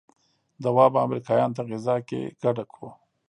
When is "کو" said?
2.73-2.85